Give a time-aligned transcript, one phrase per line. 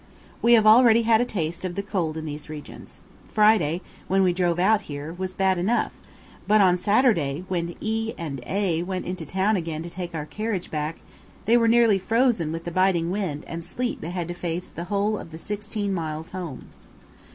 [0.41, 3.01] We have already had a taste of the cold in these regions.
[3.29, 5.91] Friday, when we drove out here, was bad enough;
[6.47, 10.71] but on Saturday, when E and A went into town again to take our carriage
[10.71, 11.01] back,
[11.45, 14.85] they were nearly frozen with the biting wind and sleet they had to face the
[14.85, 16.69] whole of the sixteen miles home.